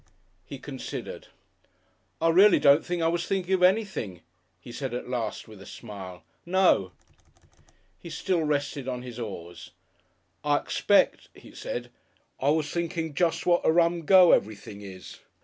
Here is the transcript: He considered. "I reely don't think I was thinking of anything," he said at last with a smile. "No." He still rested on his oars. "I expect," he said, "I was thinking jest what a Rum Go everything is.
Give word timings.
He 0.43 0.57
considered. 0.57 1.27
"I 2.19 2.29
reely 2.29 2.57
don't 2.57 2.83
think 2.83 3.03
I 3.03 3.07
was 3.07 3.27
thinking 3.27 3.53
of 3.53 3.61
anything," 3.61 4.21
he 4.59 4.71
said 4.71 4.95
at 4.95 5.07
last 5.07 5.47
with 5.47 5.61
a 5.61 5.65
smile. 5.67 6.23
"No." 6.43 6.91
He 7.99 8.09
still 8.09 8.41
rested 8.41 8.87
on 8.87 9.03
his 9.03 9.19
oars. 9.19 9.69
"I 10.43 10.57
expect," 10.57 11.29
he 11.35 11.53
said, 11.53 11.91
"I 12.39 12.49
was 12.49 12.71
thinking 12.71 13.13
jest 13.13 13.45
what 13.45 13.61
a 13.63 13.71
Rum 13.71 14.03
Go 14.07 14.31
everything 14.31 14.81
is. 14.81 15.19